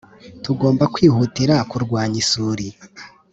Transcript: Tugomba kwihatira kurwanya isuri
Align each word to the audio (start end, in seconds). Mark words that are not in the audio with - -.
Tugomba 0.43 0.83
kwihatira 0.93 1.55
kurwanya 1.71 2.17
isuri 2.23 2.65